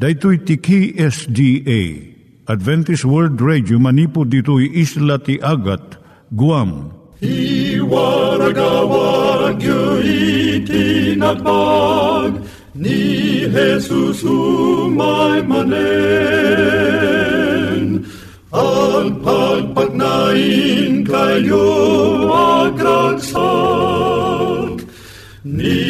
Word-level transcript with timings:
Daitui 0.00 0.40
tiki 0.48 0.96
SDA 0.96 1.80
Adventist 2.48 3.04
World 3.04 3.36
Radio 3.36 3.76
manipud 3.76 4.32
ditui 4.32 4.72
isla 4.72 5.20
ti 5.20 5.36
Agat 5.44 6.00
Guam. 6.32 6.88
I 7.20 7.76
waragawag 7.84 9.60
itinatpag 11.20 12.40
ni 12.72 13.44
Jesus 13.44 14.24
umay 14.24 15.44
manen. 15.44 15.68
Ang 18.56 19.20
pagpagnain 19.20 21.04
kayo 21.04 21.68
agkansak 22.72 23.20
ni 25.44 25.89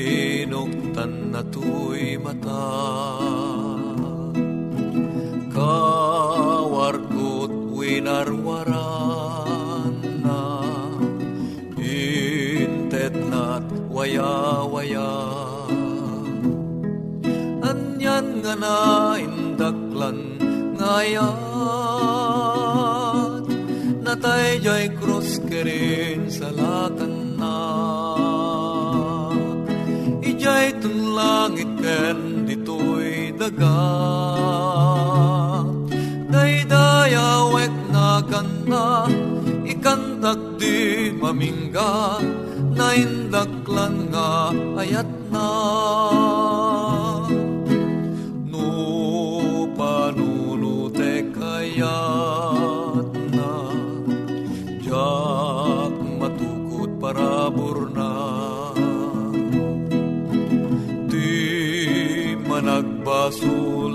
tuy 1.51 2.17
mata. 2.19 2.67
Kawarkot 5.55 7.51
winarwaran 7.71 8.75
na. 10.23 10.61
Intet 11.79 13.15
nat 13.31 13.63
waya-waya. 13.87 15.15
Anyan 17.63 18.43
nga 18.43 18.55
na 18.59 19.15
indaklan 19.15 20.19
ngayat. 20.75 21.31
Natay 24.03 24.59
jay 24.59 24.91
krus 24.99 25.39
kerin 25.47 26.27
sa 26.27 26.51
lakan 26.51 27.31
na 30.61 30.69
ijay 30.69 30.77
tunlangit 30.77 31.71
ken 31.81 32.45
ditoy 32.45 33.33
daga 33.33 33.81
daydayawek 36.29 37.73
na 37.89 38.21
kanta 38.29 39.09
ikantak 39.65 40.37
di 40.61 41.09
mamingga 41.17 42.21
na 42.77 42.93
indaklan 42.93 44.05
nga 44.13 44.53
ayat 44.77 45.09
na 45.33 45.49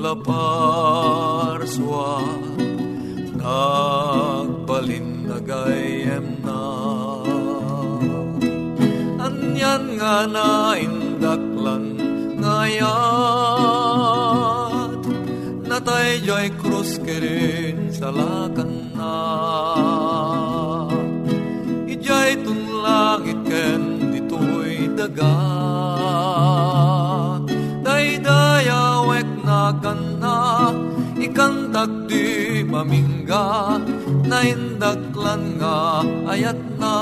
managbaso 0.06 0.22
parswa 0.22 2.22
nagbalin 3.42 5.26
nagayem 5.26 6.26
na. 6.46 6.62
Anyan 9.26 9.98
nga 9.98 10.30
na 10.30 10.78
indaklan 10.78 11.98
ngayat 12.38 12.86
natay 15.66 16.22
joy 16.22 16.54
krus 16.62 17.02
kerin 17.02 17.90
sa 17.90 18.14
lakan 18.14 18.94
na. 18.94 19.18
Ijay 21.90 22.38
tunlangit 22.46 23.42
ken 23.42 24.14
ditoy 24.14 24.86
daga 24.94 25.34
daydayawek 27.82 28.45
na 29.76 29.92
kana 29.92 30.72
ikantak 31.20 32.08
di 32.08 32.64
mamingga 32.64 33.76
na 34.24 34.38
indaklan 34.40 35.60
nga 35.60 36.00
ayat 36.32 36.56
na. 36.80 36.96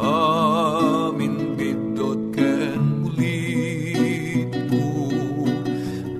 Amin 0.00 1.56
bidot 1.56 2.20
ken 2.36 3.04
ulit 3.08 4.52
ko 4.68 4.84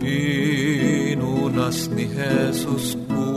pinunas 0.00 1.78
ni 1.92 2.06
Jesus 2.08 2.96
ko 3.08 3.28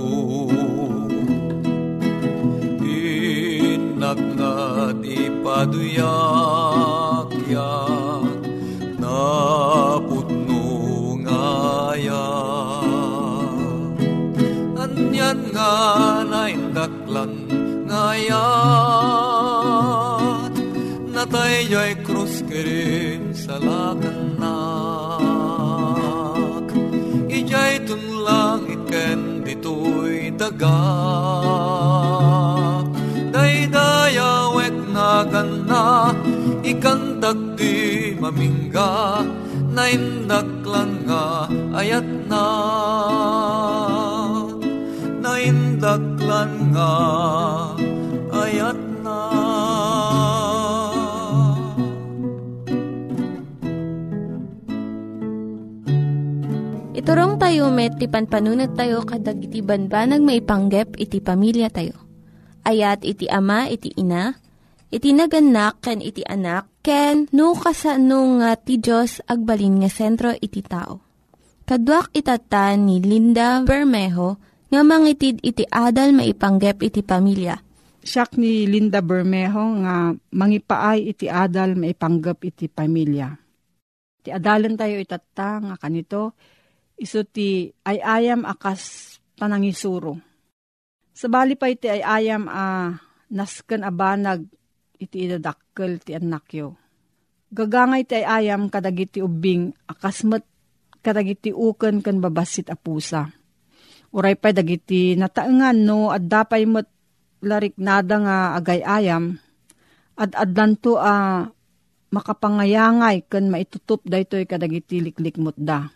inaknat 4.03 4.99
ipaduyak 5.03 5.95
yak 5.95 7.02
anyan 15.63 16.27
nga 16.27 16.27
naindaklan 16.27 17.31
ngayat 17.87 18.43
natay 21.15 21.63
joy 21.71 21.95
krus 22.03 22.43
kerin 22.47 23.31
sa 23.31 23.55
lakanak 23.63 25.23
ijay 27.31 27.79
tunlang 27.87 28.67
iken 28.67 29.47
ditoy 29.47 30.35
daga 30.35 30.83
daydayawek 33.31 34.75
na 34.91 35.23
ganda 35.25 36.11
ikantak 36.63 37.39
di 37.57 38.13
mamingga. 38.19 39.25
Na 39.73 39.89
indaklan 39.89 41.01
nga 41.09 41.49
ayat 41.73 42.05
na 42.29 42.45
na 42.45 43.52
nga 46.73 46.93
ayat 48.33 48.79
na 49.05 49.19
Iturong 56.93 57.37
tayo 57.37 57.69
met, 57.69 57.99
ti 57.99 58.09
panpanunat 58.09 58.73
tayo 58.73 59.05
kadag 59.05 59.37
iti 59.43 59.61
banbanag 59.61 60.23
maipanggep 60.23 60.97
iti 60.97 61.19
pamilya 61.19 61.69
tayo. 61.69 61.99
Ayat 62.63 63.03
iti 63.03 63.27
ama, 63.27 63.67
iti 63.67 63.91
ina, 63.99 64.39
iti 64.87 65.11
naganak, 65.11 65.83
ken 65.83 65.99
iti 65.99 66.23
anak, 66.23 66.71
ken 66.79 67.27
no, 67.35 67.59
kasano 67.59 68.39
nga 68.39 68.55
ti 68.55 68.79
Diyos 68.79 69.19
agbalin 69.27 69.83
nga 69.83 69.91
sentro 69.91 70.31
iti 70.31 70.63
tao. 70.63 71.03
Kaduak 71.67 72.15
itatan 72.15 72.87
ni 72.87 73.03
Linda 73.03 73.59
Bermejo 73.67 74.52
nga 74.73 74.81
mangitid 74.81 75.37
iti 75.45 75.69
adal 75.69 76.17
maipanggep 76.17 76.81
iti 76.81 77.05
pamilya. 77.05 77.61
Siyak 78.01 78.41
ni 78.41 78.65
Linda 78.65 79.05
Bermejo 79.05 79.85
nga 79.85 80.09
mangipaay 80.09 81.13
iti 81.13 81.29
adal 81.29 81.77
maipanggep 81.77 82.41
iti 82.41 82.65
pamilya. 82.73 83.37
Ti 84.25 84.33
adalan 84.33 84.73
tayo 84.73 84.97
itata 84.97 85.61
nga 85.61 85.77
kanito, 85.77 86.33
iso 86.97 87.21
ti 87.21 87.69
ay 87.85 88.01
ayam 88.01 88.49
akas 88.49 89.13
panangisuro. 89.37 90.17
Sabali 91.13 91.53
pa 91.53 91.69
iti 91.69 91.93
ay 91.93 92.01
ayam 92.01 92.49
a 92.49 92.89
nasken 93.29 93.85
abanag 93.85 94.41
iti 94.97 95.29
idadakkel 95.29 96.01
ti 96.01 96.17
anakyo. 96.17 96.73
Gagangay 97.53 98.09
ti 98.09 98.25
ay 98.25 98.49
ayam 98.49 98.73
kadagiti 98.73 99.21
ubing 99.21 99.69
akasmet 99.85 100.41
kadagiti 101.05 101.53
uken 101.53 102.01
ken 102.01 102.17
babasit 102.17 102.73
a 102.73 102.77
pusa. 102.79 103.42
Uray 104.13 104.37
pa 104.37 104.53
dagiti 104.53 105.17
nataengan 105.17 105.77
no? 105.81 106.13
At 106.13 106.29
dapay 106.29 106.69
met 106.69 106.87
larik 107.43 107.75
nada 107.75 108.15
nga 108.21 108.37
agay 108.55 108.85
ayam 108.85 109.35
at 110.15 110.31
adlanto 110.37 111.01
a 111.01 111.43
makapangayangay 112.13 113.25
ken 113.25 113.49
maitutup 113.49 114.05
daytoy 114.05 114.45
kadagiti 114.45 115.01
liklikmot 115.01 115.57
da. 115.57 115.89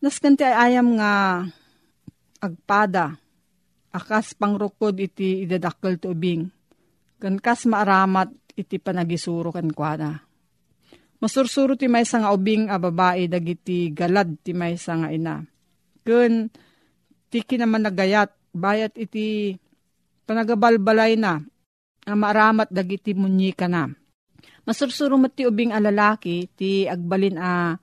Naskan 0.00 0.36
ti 0.36 0.44
ayam 0.44 0.96
nga 0.96 1.44
agpada, 2.40 3.16
akas 3.92 4.36
pangrukod 4.36 5.00
iti 5.00 5.44
idadakkel 5.44 5.96
ti 5.96 6.08
ubing, 6.12 6.48
kan 7.20 7.40
kas 7.40 7.64
maaramat 7.64 8.32
iti 8.56 8.76
panagisuro 8.76 9.48
kan 9.52 9.68
kuana. 9.72 10.20
Masursuro 11.24 11.72
ti 11.76 11.88
maysa 11.88 12.20
nga 12.20 12.36
ubing 12.36 12.68
a 12.68 12.76
babae 12.76 13.28
dagiti 13.32 13.88
galad 13.96 14.36
ti 14.44 14.52
maysa 14.52 14.92
nga 15.00 15.08
ina. 15.08 15.40
Kun 16.04 16.52
ti 17.34 17.42
kinaman 17.42 17.82
nagayat, 17.82 18.30
bayat 18.54 18.94
iti 18.94 19.58
panagabalbalay 20.22 21.18
na, 21.18 21.42
nga 22.06 22.14
maaramat 22.14 22.70
dagiti 22.70 23.10
munyika 23.10 23.66
na. 23.66 23.90
Masursuro 24.62 25.18
mo 25.18 25.26
ti 25.26 25.42
ubing 25.42 25.74
alalaki, 25.74 26.46
ti 26.54 26.86
agbalin 26.86 27.34
a 27.34 27.74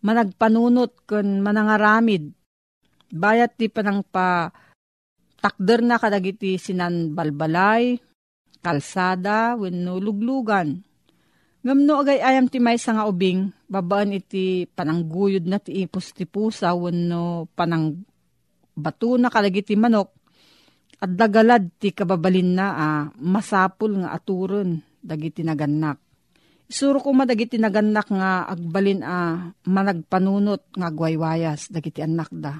managpanunot 0.00 1.04
kun 1.04 1.44
manangaramid. 1.44 2.32
Bayat 3.12 3.60
ti 3.60 3.68
panang 3.68 4.00
pa 4.08 4.48
takder 5.44 5.84
na 5.84 6.00
kadagiti 6.00 6.56
sinan 6.56 7.12
balbalay, 7.12 8.00
kalsada, 8.64 9.52
wenno 9.60 10.00
luglugan. 10.00 10.80
Ngamno 11.60 11.92
agay 12.00 12.24
ayam 12.24 12.48
ti 12.48 12.56
may 12.56 12.80
nga 12.80 13.04
ubing, 13.04 13.52
babaan 13.68 14.16
iti 14.16 14.64
panangguyod 14.64 15.44
na 15.44 15.60
ti 15.60 15.84
ipos 15.84 16.16
ti 16.16 16.24
pusa, 16.24 16.72
wenno 16.72 17.52
panang 17.52 18.00
bato 18.74 19.16
na 19.16 19.30
kadagiti 19.30 19.78
manok, 19.78 20.10
at 21.02 21.10
dagalad 21.10 21.74
ti 21.76 21.90
kababalin 21.90 22.54
na 22.54 22.66
ah, 22.72 23.04
masapul 23.18 24.00
nga 24.00 24.14
aturon 24.14 24.80
dagiti 25.04 25.44
naganak. 25.44 26.00
Isuro 26.64 26.96
ko 26.96 27.12
madagiti 27.12 27.60
naganak 27.60 28.08
nga 28.08 28.48
agbalin 28.48 29.04
a 29.04 29.52
managpanunot 29.68 30.72
nga 30.72 30.88
agwaywayas 30.88 31.68
dagiti 31.68 32.00
anak 32.00 32.32
da 32.32 32.56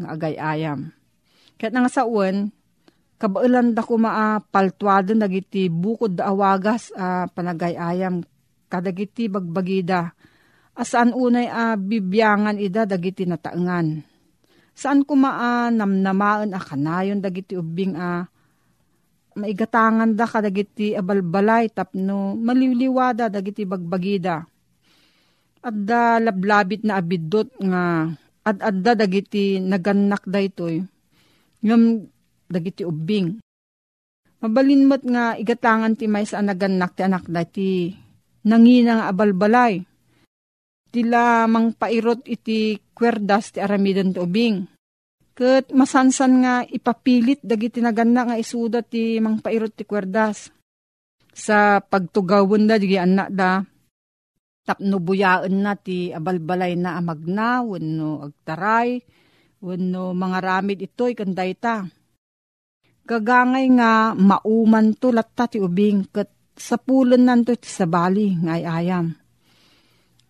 nga 0.00 0.08
agay 0.16 0.40
ayam. 0.40 0.88
Kaya 1.60 1.76
nga 1.76 1.92
sa 1.92 2.08
uwan, 2.08 2.48
kabailan 3.20 3.76
da 3.76 3.84
ko 3.84 4.00
maa 4.00 4.40
paltuado 4.40 5.12
dagiti 5.12 5.68
bukod 5.68 6.16
da 6.16 6.32
awagas 6.32 6.88
a 6.96 7.28
panagay 7.28 7.76
ayam 7.76 8.24
kadagiti 8.72 9.28
bagbagida. 9.28 10.16
Asaan 10.72 11.12
unay 11.12 11.52
a 11.52 11.76
bibyangan 11.76 12.56
ida 12.56 12.88
dagiti 12.88 13.28
nataengan. 13.28 14.07
Saan 14.78 15.02
ko 15.02 15.18
maa 15.18 15.74
namnamaan 15.74 16.54
a 16.54 16.62
kanayon 16.62 17.18
dagiti 17.18 17.58
ubing 17.58 17.98
a 17.98 18.30
maigatangan 19.34 20.14
da 20.14 20.22
kadagiti 20.22 20.94
abalbalay 20.94 21.66
tapno 21.66 22.38
maliliwada 22.38 23.26
dagiti 23.26 23.66
bagbagida. 23.66 24.46
Adda 25.66 26.22
lablabit 26.22 26.86
na 26.86 27.02
abidot 27.02 27.50
nga 27.58 28.06
ad-adda 28.46 28.94
dagiti 28.94 29.58
naganak 29.58 30.22
da 30.30 30.38
itoy. 30.38 30.86
Ngam 31.66 32.06
dagiti 32.46 32.86
ubing. 32.86 33.42
Mabalinmat 34.38 35.02
nga 35.02 35.34
igatangan 35.34 35.98
ti 35.98 36.06
may 36.06 36.22
sa 36.22 36.38
naganak 36.38 36.94
ti 36.94 37.02
anak 37.02 37.26
da 37.26 37.42
ti 37.42 37.90
nangina 38.46 39.02
nga 39.02 39.06
abalbalay. 39.10 39.82
Tila 40.88 41.44
mang 41.44 41.76
pairot 41.76 42.24
iti 42.24 42.80
kwerdas 42.96 43.52
ti 43.52 43.58
aramidan 43.60 44.16
ubing 44.16 44.78
Kat 45.38 45.70
masansan 45.70 46.42
nga 46.42 46.54
ipapilit 46.66 47.38
dagiti 47.46 47.78
nagana 47.78 48.26
nga 48.26 48.34
isuda 48.34 48.82
ti 48.82 49.22
mang 49.22 49.38
pairot 49.38 49.70
ti 49.70 49.86
kwerdas. 49.86 50.50
Sa 51.30 51.78
pagtugawon 51.78 52.66
da, 52.66 52.74
di 52.74 52.98
anak 52.98 53.30
da, 53.30 53.62
tapno 54.66 54.98
buyaan 54.98 55.62
na 55.62 55.78
ti 55.78 56.10
abalbalay 56.10 56.74
na 56.74 56.98
amagna, 56.98 57.62
wano 57.62 58.26
agtaray, 58.26 58.98
wano 59.62 60.10
mga 60.10 60.38
ramid 60.42 60.82
ito'y 60.82 61.14
kanday 61.14 61.54
ta. 61.54 61.86
Gagangay 63.06 63.70
nga 63.78 64.18
mauman 64.18 64.98
to 64.98 65.14
latta 65.14 65.46
ti 65.46 65.62
ubing, 65.62 66.10
kat 66.10 66.34
sa 66.58 66.82
pulan 66.82 67.30
nanto 67.30 67.54
ti 67.54 67.70
sabali 67.70 68.34
ngay 68.42 68.66
ayam 68.66 69.27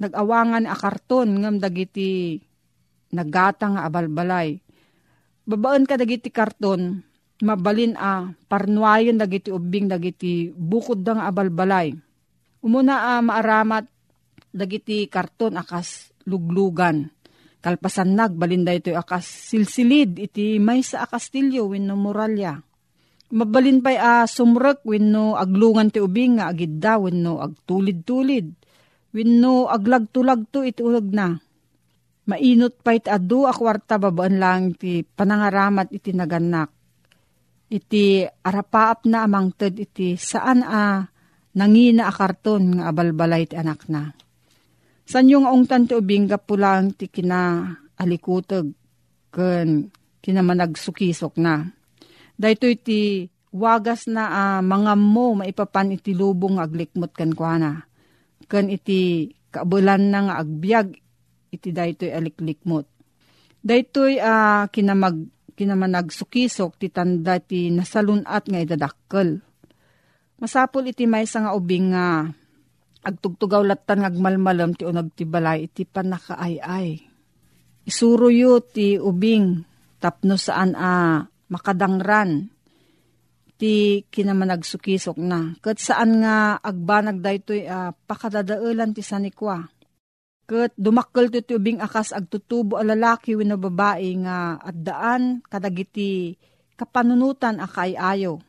nagawangan 0.00 0.64
a 0.64 0.74
karton 0.74 1.44
ngam 1.44 1.60
dagiti 1.60 2.40
nagata 3.12 3.68
nga 3.68 3.84
abalbalay. 3.84 4.56
Babaan 5.44 5.84
ka 5.84 6.00
dagiti 6.00 6.32
karton, 6.32 7.04
mabalin 7.44 7.94
a 8.00 8.32
parnuayon 8.48 9.20
dagiti 9.20 9.52
ubing 9.52 9.90
dagiti 9.90 10.48
bukod 10.50 11.04
da 11.04 11.20
nga 11.20 11.24
abalbalay. 11.28 11.92
Umuna 12.64 13.16
a 13.16 13.20
maaramat 13.20 13.84
dagiti 14.52 15.04
karton 15.06 15.60
akas 15.60 16.12
luglugan. 16.24 17.08
Kalpasan 17.60 18.16
nag, 18.16 18.40
balinda 18.40 18.72
ito 18.72 18.88
akas 18.96 19.52
silsilid 19.52 20.16
iti 20.16 20.56
may 20.56 20.80
sa 20.80 21.04
akastilyo 21.04 21.68
wenno 21.68 21.92
muralya. 21.92 22.56
Mabalin 23.30 23.84
pa'y 23.84 24.00
a 24.00 24.24
sumrek 24.24 24.82
wenno 24.82 25.36
aglungan 25.36 25.92
ti 25.92 26.02
ubing 26.02 26.40
nga 26.40 26.50
agidda 26.50 26.98
wenno 26.98 27.38
agtulid-tulid 27.38 28.59
Winno 29.10 29.66
aglag-tulagto 29.66 30.62
iti 30.62 30.86
ulag 30.86 31.08
na. 31.10 31.34
Mainot 32.30 32.78
pa 32.78 32.94
iti 32.94 33.10
adu 33.10 33.42
akwarta 33.42 33.98
babaan 33.98 34.38
lang 34.38 34.62
iti 34.78 35.02
panangaramat 35.02 35.90
iti 35.90 36.14
naganak. 36.14 36.70
Iti 37.70 38.22
arapaap 38.22 39.10
na 39.10 39.26
amang 39.26 39.50
ted 39.50 39.82
iti 39.82 40.14
saan 40.14 40.62
a 40.62 41.02
nangina 41.58 42.06
a 42.06 42.12
karton 42.14 42.78
nga 42.78 42.94
abalbalay 42.94 43.50
ti 43.50 43.58
anak 43.58 43.90
na. 43.90 44.14
San 45.02 45.26
yung 45.26 45.50
ungtan 45.50 45.90
ti 45.90 45.98
ubing 45.98 46.30
pulang 46.46 46.94
ti 46.94 47.10
kina 47.10 47.66
alikutog 47.98 48.70
ken 49.34 49.90
kinamanagsukisok 50.22 51.34
na. 51.42 51.66
Dahito 52.38 52.70
iti 52.70 53.26
wagas 53.50 54.06
na 54.06 54.30
uh, 54.30 54.60
mga 54.62 54.94
mo 54.94 55.42
maipapan 55.42 55.98
iti 55.98 56.14
lubong 56.14 56.62
aglikmot 56.62 57.10
kan 57.10 57.34
kwa 57.34 57.58
na 57.58 57.89
kan 58.50 58.66
iti 58.66 59.30
kaabulan 59.54 60.10
na 60.10 60.18
nga 60.26 60.34
agbyag 60.42 60.98
iti 61.54 61.70
daytoy 61.70 62.10
aliklikmot. 62.10 62.90
Daytoy 63.62 64.18
uh, 64.18 64.66
kinamag 64.74 65.30
kinamanagsukisok 65.54 66.80
ti 66.80 66.88
tanda 66.88 67.38
ti 67.38 67.70
nasalunat 67.70 68.48
nga 68.48 68.58
idadakkel. 68.58 69.38
Masapol 70.40 70.88
iti 70.88 71.04
may 71.04 71.28
nga 71.28 71.52
ubing 71.52 71.92
nga 71.92 72.32
agtugtugaw 73.04 73.60
latan 73.62 74.02
ngagmalmalam 74.02 74.72
ti 74.72 74.88
unag 74.88 75.12
ti 75.12 75.28
balay 75.28 75.68
iti 75.68 75.84
panakaayay. 75.84 76.96
Isuro 77.84 78.32
ti 78.64 78.96
ubing 78.96 79.62
tapno 80.00 80.40
saan 80.40 80.72
a 80.74 81.20
makadangran 81.52 82.48
ti 83.60 84.08
kinamanagsukisok 84.08 85.20
na. 85.20 85.52
Kat 85.60 85.76
saan 85.76 86.24
nga 86.24 86.56
agbanag 86.56 87.20
daytoy 87.20 87.68
uh, 87.68 87.92
pakadadaulan 88.08 88.96
ti 88.96 89.04
sanikwa. 89.04 89.68
Kat 90.48 90.72
dumakkel 90.80 91.28
ti 91.28 91.52
ubing 91.52 91.84
akas 91.84 92.16
agtutubo 92.16 92.80
a 92.80 92.82
lalaki 92.82 93.36
wino 93.36 93.60
babae 93.60 94.16
nga 94.24 94.56
addaan 94.64 95.44
kadagiti 95.44 96.40
kapanunutan 96.72 97.60
akay 97.60 98.00
ayo. 98.00 98.40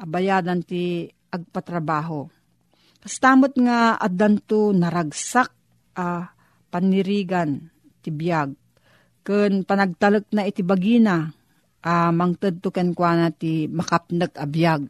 Abayadan 0.00 0.64
ti 0.64 1.04
agpatrabaho. 1.28 2.32
Kastamot 3.04 3.52
nga 3.60 4.00
addanto 4.00 4.72
naragsak 4.72 5.52
a 6.00 6.00
uh, 6.00 6.24
panirigan 6.72 7.68
ti 8.00 8.08
biyag. 8.08 8.56
Kun 9.20 9.68
panagtalek 9.68 10.32
na 10.32 10.48
iti 10.48 10.64
bagina 10.64 11.28
uh, 11.84 12.12
mangted 12.12 12.60
to 12.60 12.68
ken 12.72 12.92
ti 13.36 13.68
makapnag 13.68 14.32
abiyag. 14.36 14.88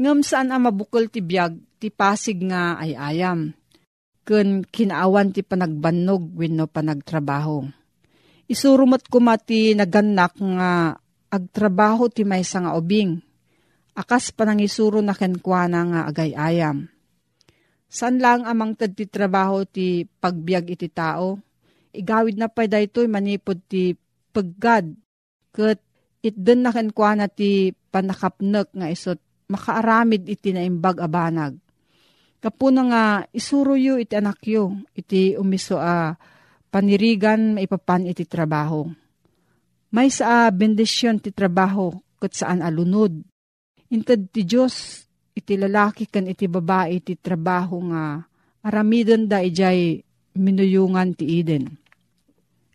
Ngam 0.00 0.24
saan 0.24 0.54
a 0.54 0.56
mabukol 0.56 1.12
ti 1.12 1.20
biyag 1.20 1.60
ti 1.76 1.92
pasig 1.92 2.40
nga 2.46 2.80
ay 2.80 2.96
ayam. 2.96 3.52
Kun 4.24 4.64
kinaawan 4.64 5.34
ti 5.34 5.44
panagbannog 5.44 6.36
wenno 6.36 6.70
panagtrabaho. 6.70 7.66
Isurumot 8.50 9.06
ko 9.06 9.18
mati 9.22 9.76
naganak 9.76 10.34
nga 10.40 10.96
agtrabaho 11.30 12.10
ti 12.10 12.26
maysa 12.26 12.64
nga 12.64 12.74
ubing. 12.74 13.20
Akas 13.94 14.32
panangisuro 14.32 15.02
na 15.02 15.14
kenkwana 15.14 15.80
nga 15.86 16.00
agay 16.08 16.32
ayam. 16.34 16.88
San 17.90 18.22
lang 18.22 18.46
amang 18.46 18.78
tad 18.78 18.94
ti 18.94 19.10
trabaho 19.10 19.66
ti 19.66 20.06
pagbiag 20.06 20.78
iti 20.78 20.86
tao? 20.86 21.42
Igawid 21.90 22.38
na 22.38 22.46
pa 22.46 22.70
daytoy 22.70 23.10
manipod 23.10 23.58
ti 23.66 23.98
paggad. 24.30 24.94
Kat 25.50 25.82
itden 26.20 26.64
na 26.64 26.70
kenkwa 26.72 27.16
na 27.16 27.26
ti 27.26 27.72
panakapnek 27.92 28.72
nga 28.76 28.88
isot 28.92 29.20
makaaramid 29.50 30.28
iti 30.30 30.54
naimbag 30.54 31.02
abanag. 31.02 31.58
Kapuna 32.40 32.82
nga 32.88 33.04
isuro 33.36 33.76
yu 33.76 34.00
iti 34.00 34.16
anak 34.16 34.40
yu, 34.48 34.72
iti 34.96 35.36
umiso 35.36 35.76
a 35.76 36.16
panirigan 36.72 37.58
maipapan 37.58 38.08
iti 38.08 38.24
trabaho. 38.24 38.88
May 39.90 40.08
sa 40.08 40.48
bendisyon 40.48 41.18
ti 41.18 41.34
trabaho 41.34 41.90
kat 42.16 42.32
saan 42.32 42.62
alunod. 42.62 43.12
Intad 43.90 44.30
ti 44.30 44.46
Diyos 44.46 45.04
iti 45.34 45.58
lalaki 45.58 46.06
kan 46.06 46.30
iti 46.30 46.46
babae 46.46 47.02
iti 47.02 47.18
trabaho 47.18 47.82
nga 47.90 48.22
aramidon 48.62 49.26
da 49.26 49.42
ijay 49.42 49.98
minuyungan 50.38 51.16
ti 51.18 51.42
Eden. 51.42 51.79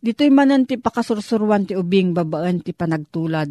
Dito'y 0.05 0.29
manan 0.29 0.69
ti 0.69 0.77
pakasursurwan 0.77 1.65
ti 1.65 1.73
ubing 1.73 2.13
babaan 2.13 2.61
ti 2.61 2.77
panagtulad. 2.77 3.49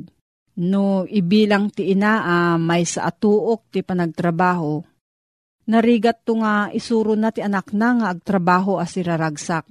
No 0.62 1.02
ibilang 1.02 1.74
ti 1.74 1.90
ina 1.90 2.22
uh, 2.22 2.56
may 2.62 2.86
sa 2.86 3.10
atuok 3.10 3.74
ti 3.74 3.82
panagtrabaho. 3.82 4.78
Narigat 5.66 6.22
to 6.22 6.38
nga 6.38 6.70
isuro 6.70 7.18
na 7.18 7.34
ti 7.34 7.42
anak 7.42 7.74
na 7.74 7.98
nga 7.98 8.06
agtrabaho 8.14 8.78
as 8.78 8.94
iraragsak. 8.94 9.66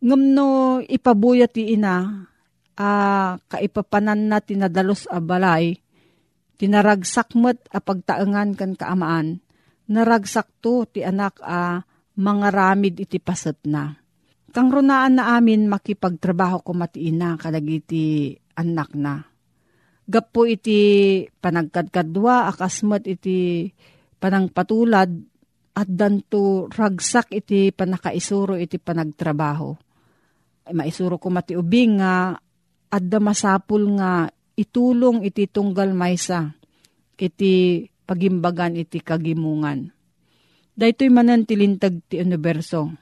Ngam 0.00 0.32
no 0.32 0.80
ipabuya 0.80 1.44
ti 1.44 1.76
ina, 1.76 2.24
uh, 2.80 3.36
kaipapanan 3.52 4.32
na 4.32 4.40
tinadalos 4.40 5.04
a 5.12 5.20
balay, 5.20 5.76
tinaragsak 6.56 7.36
met 7.36 7.60
a 7.68 7.84
pagtaengan 7.84 8.56
kan 8.56 8.72
kaamaan, 8.80 9.44
naragsak 9.92 10.48
to 10.64 10.88
ti 10.88 11.04
anak 11.04 11.36
a 11.44 11.84
uh, 11.84 11.84
mga 12.16 12.48
ramid 12.48 12.96
iti 12.96 13.20
paset 13.20 13.60
na 13.68 14.01
Kang 14.52 14.68
runaan 14.68 15.16
na 15.16 15.40
amin 15.40 15.64
makipagtrabaho 15.64 16.60
ko 16.60 16.76
matiina 16.76 17.40
kadagiti 17.40 18.36
anak 18.52 18.92
na. 18.92 19.24
Gapo 20.04 20.44
iti 20.44 21.24
panagkadkadwa 21.24 22.52
akasmat 22.52 23.08
iti 23.08 23.72
panangpatulad 24.20 25.10
at 25.72 25.88
danto 25.88 26.68
ragsak 26.68 27.32
iti 27.32 27.72
panakaisuro 27.72 28.60
iti 28.60 28.76
panagtrabaho. 28.76 29.72
Ay, 30.68 30.76
maisuro 30.76 31.16
ko 31.16 31.32
mati 31.32 31.56
ubing 31.56 32.04
nga 32.04 32.36
adda 32.92 33.18
masapul 33.24 33.96
nga 33.96 34.28
itulong 34.52 35.24
iti 35.24 35.48
tunggal 35.48 35.96
maysa 35.96 36.52
iti 37.16 37.88
pagimbagan 38.04 38.76
iti 38.76 39.00
kagimungan. 39.00 39.88
Daytoy 40.76 41.08
manan 41.08 41.48
tilintag 41.48 42.04
ti 42.04 42.20
universo 42.20 43.01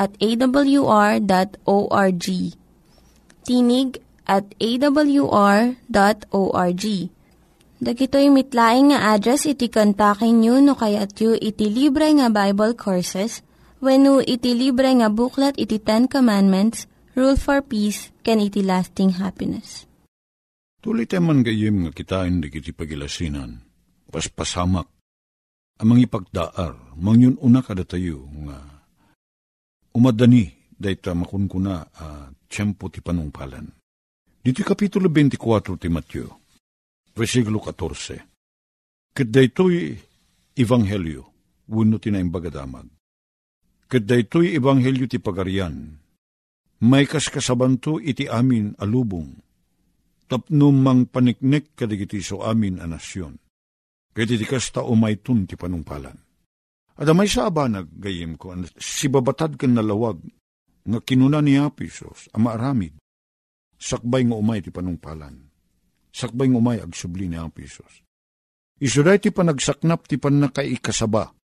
at 0.00 0.16
awr.org. 0.16 1.26
Tinig 3.44 3.90
at 4.24 4.46
awr.org. 4.56 5.74
Dagitoy 7.80 8.28
mitlaing 8.28 8.92
nga 8.92 9.16
address 9.16 9.48
iti 9.48 9.72
kontakin 9.72 10.44
nyo 10.44 10.60
no 10.60 10.76
kayat 10.76 11.16
yu 11.16 11.32
iti 11.32 11.72
libre 11.72 12.12
nga 12.12 12.28
Bible 12.28 12.76
Courses 12.76 13.40
when 13.80 14.04
no 14.04 14.20
iti 14.20 14.52
libre 14.52 14.92
nga 15.00 15.08
buklat 15.08 15.56
iti 15.56 15.80
Ten 15.80 16.04
Commandments, 16.04 16.84
Rule 17.16 17.40
for 17.40 17.64
Peace, 17.64 18.12
can 18.20 18.36
iti 18.36 18.60
lasting 18.60 19.16
happiness. 19.16 19.88
Tuloy 20.84 21.08
man 21.20 21.40
gayim 21.40 21.88
nga 21.88 21.92
kitain 21.92 22.44
di 22.44 22.52
kiti 22.52 22.76
pagilasinan, 22.76 23.64
paspasamak, 24.12 24.88
amang 25.80 26.00
ipagdaar, 26.04 26.96
mangyun 27.00 27.40
una 27.40 27.64
kada 27.64 27.84
tayo 27.88 28.28
nga 28.44 28.69
umadani 29.94 30.52
dayta 30.78 31.14
makunkuna 31.14 31.74
a 31.92 32.04
uh, 32.04 32.26
tiyempo 32.48 32.88
ti 32.88 33.00
panungpalan. 33.02 33.66
Dito 34.40 34.64
kapitulo 34.64 35.12
24 35.12 35.76
ti 35.76 35.88
Matthew, 35.92 36.26
versikulo 37.12 37.60
14. 37.60 39.12
Kat 39.12 39.28
daytoy 39.28 39.92
ebanghelyo, 40.56 41.22
wano 41.68 42.00
ti 42.00 42.08
naimbagadamag. 42.08 42.88
Kat 43.90 44.02
daytoy 44.06 44.56
ebanghelyo 44.56 45.04
ti 45.04 45.20
pagarian, 45.20 46.00
may 46.80 47.04
kaskasabanto 47.04 48.00
iti 48.00 48.24
amin 48.24 48.72
alubong, 48.80 49.28
tapno 50.24 50.72
mang 50.72 51.04
paniknek 51.04 51.76
kadigiti 51.76 52.24
so 52.24 52.40
amin 52.40 52.80
a 52.80 52.88
nasyon. 52.88 53.36
Kaya 54.16 54.26
ti 54.26 54.46
kasta 54.48 54.80
umaytun 54.80 55.44
ti 55.44 55.54
panungpalan 55.60 56.29
Adamay 56.98 57.30
sa 57.30 57.46
abanag, 57.46 57.86
gayim 57.94 58.34
ko, 58.40 58.56
si 58.76 59.06
babatad 59.06 59.54
kan 59.54 59.76
nalawag, 59.76 60.18
nga 60.84 60.98
kinuna 61.04 61.44
ni 61.44 61.60
Apisos, 61.60 62.26
ama 62.32 62.56
aramid, 62.56 62.96
sakbay 63.76 64.24
nga 64.26 64.36
umay 64.36 64.64
ti 64.64 64.72
panungpalan. 64.72 65.36
Sakbay 66.10 66.50
nga 66.50 66.58
umay 66.58 66.78
agsubli 66.82 67.30
ni 67.30 67.38
Apisos. 67.38 68.02
Isuday 68.80 69.20
ti 69.20 69.28
panagsaknap 69.28 70.08
ti 70.08 70.16
panakaikasaba, 70.16 71.36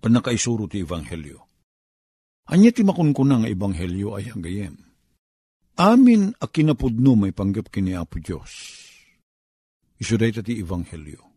panakaisuro 0.00 0.64
ti 0.64 0.80
Ebanghelyo. 0.80 1.44
Anya 2.48 2.72
ti 2.72 2.80
makunkuna 2.80 3.44
nga 3.44 3.48
Ebanghelyo 3.52 4.16
ay 4.16 4.32
hanggayem. 4.32 4.76
amin 5.76 6.32
a 6.40 6.46
kinapudno 6.48 7.12
may 7.12 7.36
panggap 7.36 7.68
kini 7.68 7.92
Apo 7.92 8.16
Diyos. 8.16 8.52
Iso 10.00 10.16
day 10.16 10.32
ti 10.32 10.56
Ebanghelyo. 10.56 11.36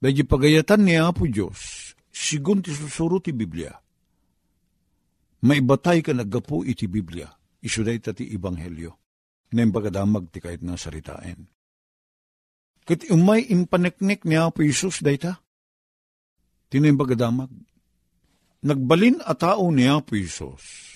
Dahil 0.00 0.24
pagayatan 0.24 0.86
ni 0.86 0.94
Apo 0.94 1.26
Diyos, 1.26 1.89
sigun 2.10 2.60
ti 2.60 2.74
susuro 2.74 3.22
ti 3.22 3.32
Biblia. 3.32 3.72
Maibatay 5.40 6.04
ka 6.04 6.12
naggapo 6.12 6.66
iti 6.66 6.84
Biblia. 6.90 7.30
Iso 7.64 7.80
day 7.80 8.02
ti 8.02 8.28
Ebanghelyo. 8.34 8.92
Na 9.50 9.66
pagkadamag 9.66 10.30
ti 10.30 10.38
kahit 10.38 10.62
nga 10.62 10.78
saritain. 10.78 11.48
Kat 12.86 13.06
umay 13.10 13.50
impaneknek 13.50 14.22
ni 14.22 14.38
Apo 14.38 14.62
Isus 14.62 15.02
dayta. 15.02 15.42
Tinay 16.70 16.94
pagkadamag. 16.94 17.50
Nagbalin 18.62 19.24
a 19.26 19.34
tao 19.34 19.68
ni 19.74 19.90
Apo 19.90 20.14
Isus 20.14 20.90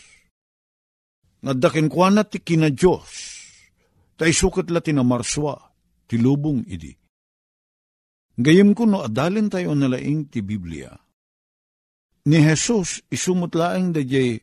Nadakin 1.45 1.93
kwa 1.93 2.09
na 2.09 2.25
ti 2.25 2.41
kina 2.41 2.73
Diyos, 2.73 3.05
ta 4.17 4.25
isukat 4.25 4.73
la 4.73 4.81
tinamarswa, 4.81 5.61
ti 6.09 6.17
lubong 6.17 6.65
idi. 6.65 6.97
Gayem 8.41 8.73
ko 8.73 8.89
no 8.89 9.05
adalin 9.05 9.53
tayo 9.53 9.77
nalaing 9.77 10.33
ti 10.33 10.41
Biblia. 10.41 11.04
Ni 12.25 12.41
Jesus 12.41 13.05
isumot 13.13 13.53
laeng 13.53 13.93
da 13.93 14.01
jay 14.01 14.41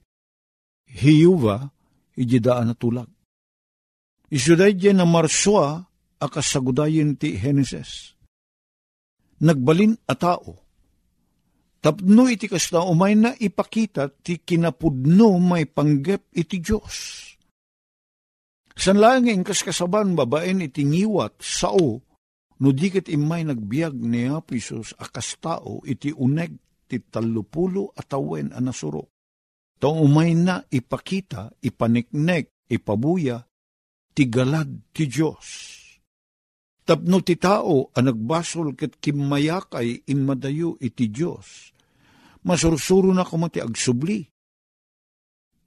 hiyuva 0.86 1.70
iji 2.14 2.38
daan 2.38 2.70
na 2.70 2.76
tulag. 2.78 3.10
Isuday 4.30 4.78
jay 4.78 4.94
na 4.94 5.06
marswa 5.06 5.90
akasagudayin 6.22 7.18
ti 7.18 7.36
Genesis. 7.42 8.14
Nagbalin 9.42 9.98
a 10.06 10.14
tao, 10.14 10.62
Tapno 11.82 12.30
iti 12.30 12.46
kasna 12.46 12.86
umay 12.86 13.18
na 13.18 13.34
ipakita 13.34 14.14
ti 14.22 14.38
kinapudno 14.38 15.42
may 15.42 15.66
panggep 15.66 16.30
iti 16.30 16.62
Diyos. 16.62 17.26
San 18.78 19.02
lang 19.02 19.26
ang 19.26 19.42
kaskasaban 19.42 20.14
babaen 20.14 20.62
iti 20.62 20.86
ngiwat 20.86 21.42
sao 21.42 21.98
no 22.62 22.70
dikit 22.70 23.10
imay 23.10 23.50
nagbiag 23.50 23.98
ni 23.98 24.30
Apisos 24.30 24.94
akas 25.02 25.42
tao 25.42 25.82
iti 25.82 26.14
uneg 26.14 26.54
ti 26.92 27.00
talupulo 27.00 27.96
atawen 27.96 28.52
anasuro. 28.52 29.16
Tao 29.80 30.04
umay 30.04 30.36
na 30.36 30.60
ipakita, 30.68 31.56
ipaniknek, 31.64 32.68
ipabuya, 32.68 33.40
ti 34.12 34.28
galad 34.28 34.92
ti 34.92 35.08
Diyos. 35.08 35.48
Tapno 36.84 37.24
ti 37.24 37.40
tao 37.40 37.88
ang 37.96 38.12
nagbasol 38.12 38.76
ket 38.76 39.00
kimayakay 39.00 40.04
inmadayo 40.12 40.76
iti 40.84 41.08
Diyos 41.08 41.72
masursuro 42.46 43.14
na 43.14 43.26
kumati 43.26 43.62
agsubli. 43.62 44.26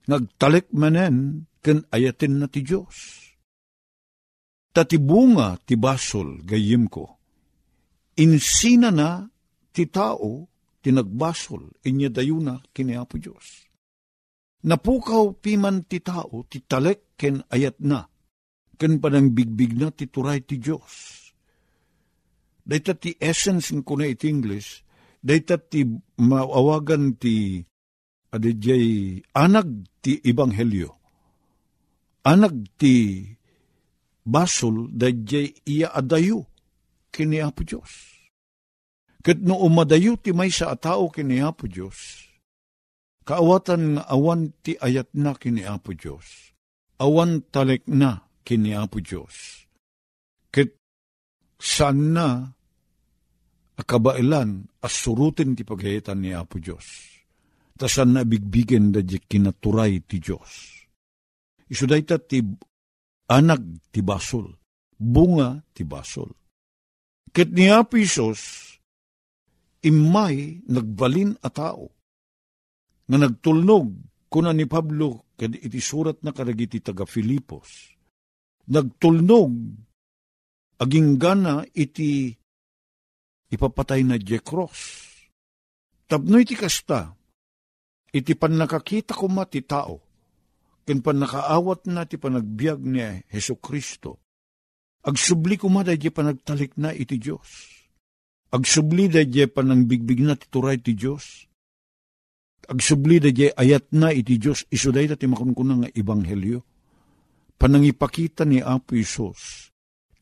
Nagtalik 0.05 0.69
manen 0.75 1.47
ken 1.63 1.81
ayatin 1.89 2.37
na 2.37 2.47
ti 2.51 2.61
Diyos. 2.61 3.25
Tatibunga 4.75 5.57
ti 5.63 5.79
basol 5.79 6.43
gayim 6.43 6.91
ko. 6.91 7.05
Insina 8.19 8.91
na 8.91 9.23
ti 9.71 9.87
tao 9.87 10.45
tinagbasol 10.85 11.81
inya 11.89 12.13
dayuna 12.13 12.61
kini 12.69 12.93
Apo 12.93 13.17
Diyos. 13.17 13.65
Napukaw 14.69 15.33
piman 15.41 15.89
ti 15.89 15.97
tao 16.05 16.45
ti 16.45 16.61
talek 16.61 17.17
ken 17.17 17.41
ayat 17.49 17.81
na 17.81 18.05
ken 18.77 19.01
panang 19.01 19.33
bigbig 19.33 19.73
na 19.73 19.89
ti 19.89 20.05
turay 20.05 20.45
ti 20.45 20.61
Diyos. 20.61 20.93
Dahita 22.65 22.93
ti 22.93 23.17
essence 23.17 23.73
ko 23.85 23.93
na 23.97 24.09
iti 24.09 24.25
English, 24.29 24.85
daytat 25.21 25.69
ti 25.69 25.85
maawagan 26.21 27.17
ti 27.17 27.61
adijay 28.33 29.21
anag 29.37 29.89
ti 30.01 30.21
ebanghelyo. 30.21 30.89
Anag 32.25 32.77
ti 32.77 33.25
basol 34.25 34.89
dayjay 34.89 35.49
iya 35.65 35.93
adayo 35.93 36.45
kini 37.09 37.41
Apo 37.41 37.61
Diyos. 37.65 38.14
Kat 39.25 39.41
no 39.41 39.57
umadayo 39.57 40.21
ti 40.21 40.29
may 40.37 40.53
sa 40.53 40.77
atao 40.77 41.09
kini 41.09 41.41
Apo 41.41 41.65
Diyos, 41.65 42.29
kaawatan 43.25 43.97
nga 43.97 44.03
awan 44.05 44.53
ti 44.61 44.77
ayat 44.77 45.17
na 45.17 45.33
kini 45.33 45.65
Apo 45.65 45.97
Diyos, 45.97 46.53
awan 47.01 47.41
talek 47.49 47.89
na 47.89 48.21
kini 48.45 48.77
Apo 48.77 49.01
Diyos. 49.01 49.65
Kat 50.53 50.69
saan 51.57 52.13
na 52.13 52.53
akabailan 53.81 54.69
asurutin 54.85 55.57
ti 55.57 55.65
pagayatan 55.65 56.21
ni 56.21 56.29
Apo 56.29 56.61
Diyos. 56.61 56.85
Tasan 57.73 58.13
na 58.13 58.21
bigbigen 58.23 58.93
da 58.93 59.01
di 59.01 59.17
kinaturay 59.17 60.05
ti 60.05 60.21
Diyos. 60.21 60.85
Isuday 61.65 62.05
ta 62.05 62.21
ti 62.21 62.45
anag 63.33 63.89
ti 63.89 64.05
basol, 64.05 64.53
bunga 64.93 65.65
ti 65.73 65.81
basol. 65.81 66.29
Ket 67.33 67.51
ni 67.51 67.73
Apo 67.73 67.97
Isos, 67.97 68.77
imay 69.85 70.65
nagbalin 70.65 71.37
a 71.45 71.49
tao, 71.53 71.93
nga 73.05 73.17
nagtulnog 73.21 73.93
kuna 74.25 74.49
ni 74.51 74.65
Pablo 74.65 75.29
kad 75.37 75.53
iti 75.53 75.77
surat 75.77 76.25
na 76.25 76.33
karagiti 76.33 76.81
taga 76.81 77.05
Filipos. 77.05 77.93
Nagtulnog 78.65 79.53
aging 80.81 81.21
gana 81.21 81.61
iti 81.69 82.33
ipapatay 83.53 84.01
na 84.01 84.17
je 84.17 84.41
cross. 84.41 85.05
Tapno 86.09 86.41
iti 86.41 86.57
kasta, 86.57 87.13
iti 88.13 88.33
pan 88.33 88.57
nakakita 88.57 89.13
ko 89.13 89.29
ti 89.49 89.61
tao, 89.65 90.01
ken 90.85 91.01
pan 91.01 91.21
nakaawat 91.21 91.89
na 91.89 92.05
ti 92.05 92.17
panagbiag 92.17 92.79
ni 92.81 93.01
Heso 93.29 93.57
Kristo, 93.57 94.21
agsubli 95.01 95.57
ko 95.57 95.69
da 95.81 95.97
di 95.97 96.09
panagtalik 96.09 96.77
na 96.77 96.93
iti 96.93 97.17
Diyos. 97.17 97.74
Agsubli 98.55 99.11
da 99.11 99.19
di 99.27 99.43
panangbigbig 99.43 100.23
na 100.23 100.39
ti 100.39 100.47
turay 100.47 100.79
ti 100.79 100.95
Diyos. 100.95 101.43
Agsubli 102.71 103.19
da 103.19 103.27
di 103.27 103.51
ayat 103.51 103.91
na 103.91 104.15
iti 104.15 104.39
Diyos, 104.39 104.63
isuday 104.71 105.11
da 105.11 105.19
ti 105.19 105.27
makunkunang 105.27 105.83
nga 105.83 105.91
ibanghelyo. 105.91 106.63
Panangipakita 107.59 108.47
ni 108.47 108.63
Apo 108.63 108.95
Isos, 108.95 109.71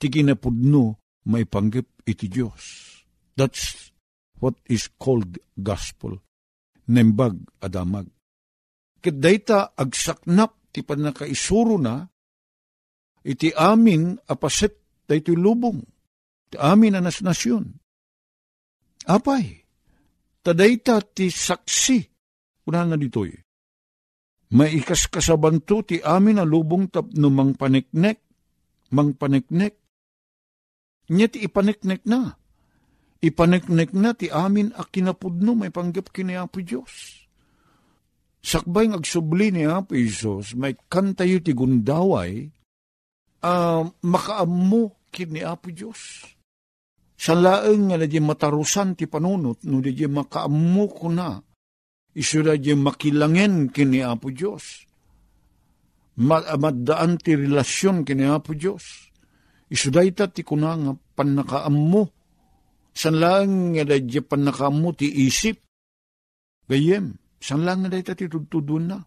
ti 0.02 0.10
kinapudno 0.10 0.98
may 1.30 1.46
panggip 1.46 2.06
iti 2.06 2.30
Diyos 2.30 2.94
That's 3.34 3.90
what 4.38 4.54
is 4.70 4.90
called 5.02 5.42
gospel. 5.58 6.22
Nembag 6.90 7.40
adamag. 7.64 8.12
Ket 9.02 9.18
dayta 9.18 9.74
agsaknap 9.74 10.70
ti 10.70 10.86
panakaisuro 10.86 11.76
na 11.80 12.04
iti 13.26 13.52
amin 13.52 14.20
apaset 14.30 15.06
daytoy 15.08 15.36
lubong. 15.36 15.80
Ti 16.54 16.56
amin 16.60 17.00
anas 17.00 17.24
nasyon. 17.26 17.83
Apay, 19.10 19.46
tadayta 20.40 21.04
ti 21.04 21.28
saksi, 21.28 21.98
una 22.70 22.88
na 22.88 22.96
ditoy. 22.96 23.32
May 24.54 24.78
ikas 24.78 25.10
kasabanto 25.10 25.82
ti 25.82 25.98
amin 26.00 26.40
a 26.40 26.46
lubong 26.46 26.88
tapno 26.94 27.28
mang 27.34 27.58
paneknek, 27.58 28.22
mang 28.94 29.18
paneknek. 29.18 29.74
Nya 31.10 31.28
ti 31.28 31.44
ipaneknek 31.44 32.06
na 32.06 32.44
ipaneknek 33.24 33.96
na 33.96 34.12
ti 34.12 34.28
amin 34.28 34.76
a 34.76 34.84
kinapudno 34.84 35.56
may 35.56 35.72
panggap 35.72 36.12
kini 36.12 36.36
Apo 36.36 36.60
Diyos. 36.60 37.24
Sakbay 38.44 38.92
ng 38.92 39.00
agsubli 39.00 39.56
ni 39.56 39.64
Apo 39.64 39.96
Isos, 39.96 40.52
may 40.60 40.76
kantayo 40.92 41.40
ti 41.40 41.56
gundaway, 41.56 42.52
uh, 43.40 43.88
makaammo 44.04 45.08
kini 45.08 45.40
Apo 45.48 45.72
Diyos. 45.72 46.28
Sa 47.24 47.40
laeng 47.40 47.88
nga 47.88 47.96
na 47.96 48.04
di 48.04 48.20
matarusan 48.20 49.00
ti 49.00 49.08
panunot, 49.08 49.64
no 49.64 49.80
di 49.80 49.96
makaammo 49.96 50.86
ko 50.92 51.08
na, 51.08 51.40
iso 52.20 52.44
na 52.44 52.60
di 52.60 52.76
makilangen 52.76 53.72
kini 53.72 54.04
Apo 54.04 54.28
Diyos. 54.28 54.84
Maddaan 56.20 57.16
ti 57.24 57.40
relasyon 57.40 58.04
kini 58.04 58.28
Apo 58.28 58.52
Diyos. 58.52 59.08
Iso 59.72 59.88
da 59.88 60.04
ti 60.28 60.44
kuna 60.44 60.76
nga 60.76 60.92
panakaammo 60.92 62.04
San 62.94 63.18
lang 63.18 63.74
nga 63.74 63.84
da 63.90 63.98
pan 64.22 64.46
nakamu 64.46 64.94
ti 64.94 65.10
isip. 65.26 65.58
Gayem, 66.70 67.18
san 67.42 67.66
lang 67.66 67.82
nga 67.82 67.90
da 67.90 68.14
ti 68.14 68.30
tududun 68.30 68.86
na. 68.86 69.02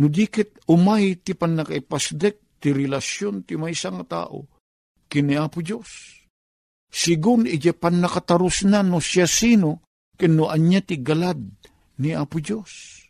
No 0.00 0.08
dikit 0.08 0.64
umay 0.72 1.20
ti 1.20 1.36
pan 1.36 1.52
nakaipasdek 1.60 2.56
ti 2.56 2.72
relasyon 2.72 3.44
ti 3.44 3.60
may 3.60 3.76
isang 3.76 4.00
tao. 4.08 4.48
Kini 5.12 5.36
Apo 5.36 5.60
Diyos. 5.60 6.21
Sigun 6.92 7.48
ije 7.48 7.72
pan 7.72 8.04
nakatarus 8.04 8.68
na 8.68 8.84
no 8.84 9.00
siya 9.00 9.24
sino 9.24 9.80
kino 10.20 10.52
anya 10.52 10.84
ti 10.84 11.00
galad 11.00 11.40
ni 11.98 12.12
Apo 12.12 12.36
Diyos. 12.38 13.00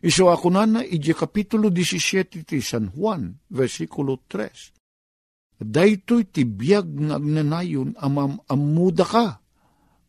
Iso 0.00 0.32
ako 0.32 0.48
na 0.48 0.64
na 0.64 0.80
ije 0.80 1.12
kapitulo 1.12 1.68
17 1.68 2.48
ti 2.48 2.56
San 2.64 2.88
Juan, 2.96 3.36
versikulo 3.52 4.24
3 4.24 4.76
daytoy 5.56 6.28
ti 6.28 6.44
biyag 6.44 7.08
nga 7.08 7.16
agnanayon 7.16 7.96
amam 7.96 8.36
amuda 8.44 9.04
ka, 9.08 9.26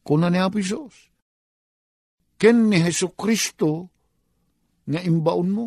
kuna 0.04 0.28
ni 0.28 0.40
Apo 0.44 0.60
Isos. 0.60 1.08
Ken 2.36 2.68
ni 2.68 2.84
Heso 2.84 3.16
Kristo 3.16 3.88
nga 4.88 5.00
imbaon 5.04 5.50
mo. 5.52 5.66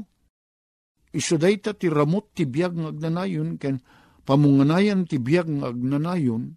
iso 1.11 1.35
dayta 1.35 1.75
ti 1.75 1.91
ramot 1.91 2.31
ti 2.39 2.47
biyag 2.47 2.79
ng 2.79 2.87
agnanayon, 2.87 3.59
ken 3.59 3.83
pamunganayan 4.23 5.11
ti 5.11 5.19
biyag 5.19 5.51
ng 5.51 5.63
agnanayon, 5.67 6.55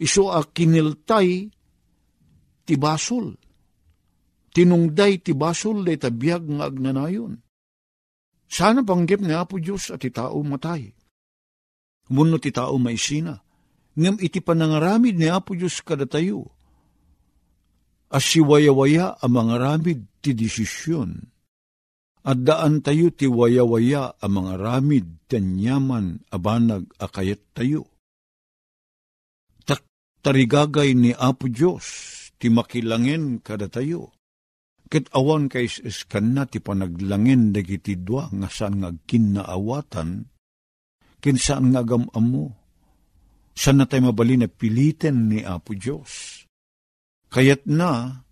iso 0.00 0.30
a 0.30 0.42
kiniltay 0.42 1.50
ti 2.64 2.74
basol. 2.74 3.36
Tinungday 4.54 5.18
ti 5.18 5.34
basol 5.34 5.82
day 5.82 5.98
ta 5.98 6.14
biyag 6.14 6.46
ng 6.46 6.62
agnanayon. 6.62 7.32
Sana 8.46 8.86
panggip 8.86 9.18
ni 9.18 9.34
Apo 9.34 9.58
Diyos 9.58 9.90
at 9.90 10.02
ti 10.02 10.14
tao 10.14 10.38
matay. 10.46 10.94
Muno 12.14 12.38
ti 12.38 12.54
tao 12.54 12.78
maisina. 12.78 13.34
Ngam 13.94 14.22
iti 14.22 14.38
panangaramid 14.38 15.18
ni 15.18 15.26
Apo 15.26 15.58
Diyos 15.58 15.82
kada 15.82 16.06
tayo. 16.06 16.50
As 18.14 18.22
siwaya-waya 18.30 19.18
ang 19.18 19.32
mga 19.34 19.54
ramid 19.58 20.06
ti 20.22 20.38
desisyon 20.38 21.34
at 22.24 22.40
daan 22.40 22.80
tayo 22.80 23.12
ti 23.12 23.28
waya-waya 23.28 24.16
a 24.16 24.26
mga 24.30 24.54
ramid 24.56 25.06
tanyaman 25.28 26.24
abanag 26.32 26.88
akayat 26.96 27.42
tayo. 27.52 27.93
Tarigagay 30.24 30.96
ni 30.96 31.12
Apo 31.12 31.52
Diyos 31.52 31.84
ti 32.40 32.48
makilangin 32.48 33.44
kada 33.44 33.68
tayo. 33.68 34.16
Ket 34.88 35.12
awan 35.12 35.52
kay 35.52 35.68
iskan 35.68 36.32
na 36.32 36.48
ti 36.48 36.64
panaglangin 36.64 37.52
dagiti 37.52 38.00
dua 38.00 38.32
nga 38.32 38.48
saan 38.48 38.80
nga 38.80 38.88
kinaawatan, 39.04 40.24
kin 41.20 41.36
saan 41.36 41.76
nga 41.76 41.84
gamam 41.84 42.24
mo. 42.24 42.46
Saan 43.52 43.80
na 43.80 43.84
tayo 43.84 44.08
mabali 44.08 44.40
na 44.40 44.48
piliten 44.48 45.28
ni 45.28 45.44
Apo 45.44 45.76
Diyos. 45.76 46.42
Kayat 47.28 47.68
na, 47.68 48.24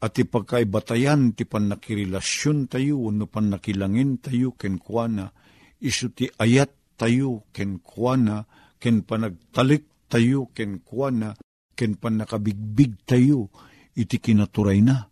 at 0.00 0.14
ipagkaibatayan 0.16 1.32
ti 1.32 1.48
panakirelasyon 1.48 2.68
tayo, 2.68 3.08
no 3.08 3.24
panakilangin 3.24 4.20
tayo 4.20 4.52
ken 4.56 4.76
kuana, 4.76 5.32
isu 5.80 6.12
ti 6.12 6.28
ayat 6.28 6.96
tayo 7.00 7.48
ken 7.56 7.80
kuana, 7.80 8.44
ken 8.80 9.04
panagtalik 9.04 9.89
tayo 10.10 10.50
ken 10.50 10.82
kuana, 10.82 11.38
ken 11.78 11.94
panakabigbig 11.94 13.06
tayo, 13.06 13.54
iti 13.94 14.18
kinaturay 14.18 14.82
na. 14.82 15.06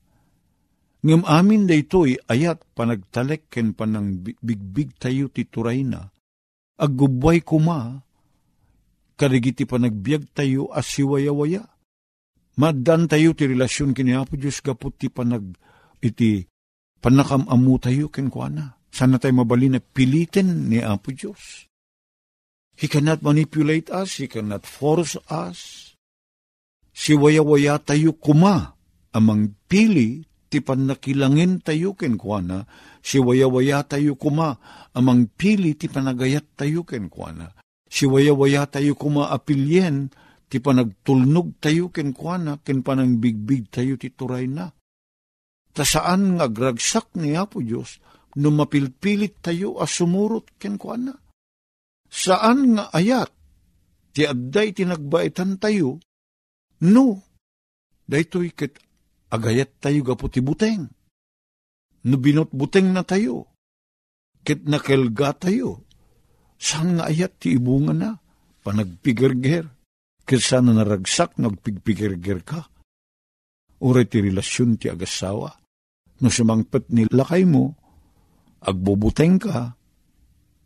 Ngam 1.06 1.22
amin 1.22 1.70
da 1.70 1.78
ito'y 1.78 2.18
ayat 2.26 2.66
panagtalek 2.74 3.46
ken 3.46 3.70
panang 3.78 4.18
bigbig 4.18 4.98
tayo 4.98 5.30
ti 5.30 5.46
turay 5.46 5.86
na, 5.86 6.10
aggubay 6.74 7.38
kuma, 7.46 8.02
karigiti 9.14 9.62
panagbiag 9.62 10.34
tayo 10.34 10.74
as 10.74 10.90
siwaya-waya 10.90 11.78
Maddan 12.58 13.06
tayo 13.06 13.38
ti 13.38 13.46
relasyon 13.46 13.94
kini 13.94 14.18
Apo 14.18 14.34
Diyos 14.34 14.58
kaput 14.58 14.90
ti 14.98 15.06
panag 15.06 15.54
iti 16.02 16.42
panakamamu 16.98 17.78
tayo 17.78 18.10
ken 18.10 18.26
kuana. 18.34 18.74
Sana 18.90 19.22
tayo 19.22 19.30
mabali 19.38 19.70
na 19.70 19.78
pilitin 19.78 20.66
ni 20.66 20.82
Apo 20.82 21.14
Diyos. 21.14 21.67
He 22.78 22.86
cannot 22.86 23.26
manipulate 23.26 23.90
us, 23.90 24.22
He 24.22 24.30
cannot 24.30 24.62
force 24.62 25.18
us. 25.26 25.90
Si 26.94 27.10
waya-waya 27.18 27.82
tayo 27.82 28.14
kuma, 28.14 28.78
amang 29.10 29.58
pili, 29.66 30.22
ti 30.46 30.62
panakilangin 30.62 31.58
tayo 31.58 31.98
ken 31.98 32.14
kuana, 32.14 32.70
si 33.02 33.18
waya-waya 33.18 33.82
tayo 33.82 34.14
kuma, 34.14 34.54
amang 34.94 35.26
pili, 35.26 35.74
ti 35.74 35.90
panagayat 35.90 36.54
tayo 36.54 36.86
ken 36.86 37.10
kuana. 37.10 37.50
Si 37.90 38.06
waya-waya 38.06 38.70
tayo 38.70 38.94
kuma 38.94 39.34
apilyen, 39.34 40.14
ti 40.46 40.62
panagtulnog 40.62 41.58
tayo 41.58 41.90
ken 41.90 42.14
kuana, 42.14 42.62
ken 42.62 42.86
panang 42.86 43.18
bigbig 43.18 43.74
tayo 43.74 43.98
ti 43.98 44.14
turay 44.14 44.46
na. 44.46 44.70
Ta 45.74 45.82
saan 45.82 46.38
nga 46.38 46.46
gragsak 46.46 47.10
ni 47.18 47.34
Apo 47.34 47.58
Diyos, 47.58 47.98
no 48.38 48.54
mapilpilit 48.54 49.42
tayo 49.42 49.82
as 49.82 49.98
sumurot 49.98 50.54
ken 50.62 50.78
kuana. 50.78 51.14
Saan 52.08 52.76
nga 52.76 52.88
ayat, 52.92 53.30
ti 54.16 54.24
adday 54.24 54.72
tinagbaitan 54.72 55.60
tayo, 55.60 56.00
no, 56.84 57.22
daytoy 58.08 58.52
ket 58.56 58.80
agayat 59.28 59.76
tayo 59.78 60.00
gapo 60.02 60.32
ti 60.32 60.40
buteng. 60.40 60.88
No 62.08 62.16
binot 62.16 62.48
buteng 62.50 62.96
na 62.96 63.04
tayo, 63.04 63.52
ket 64.42 64.64
nakelga 64.64 65.36
tayo, 65.36 65.84
saan 66.56 66.96
nga 66.98 67.12
ayat 67.12 67.36
ti 67.36 67.54
ibunga 67.54 67.92
na, 67.92 68.10
panagpigerger, 68.64 69.78
Kesa 70.28 70.60
na 70.60 70.76
naragsak 70.76 71.40
nagpigpigirgir 71.40 72.44
ka. 72.44 72.68
Ure 73.80 74.04
ti 74.04 74.20
relasyon 74.20 74.76
ti 74.76 74.92
agasawa. 74.92 75.56
No 76.20 76.28
sumangpet 76.28 76.92
ni 76.92 77.08
lakay 77.08 77.48
mo, 77.48 77.72
agbubuteng 78.60 79.40
ka, 79.40 79.77